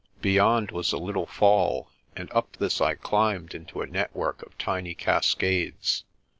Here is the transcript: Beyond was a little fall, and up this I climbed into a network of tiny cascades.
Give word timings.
Beyond 0.19 0.71
was 0.71 0.91
a 0.91 0.97
little 0.97 1.27
fall, 1.27 1.91
and 2.15 2.31
up 2.31 2.53
this 2.57 2.81
I 2.81 2.95
climbed 2.95 3.53
into 3.53 3.83
a 3.83 3.85
network 3.85 4.41
of 4.41 4.57
tiny 4.57 4.95
cascades. 4.95 6.05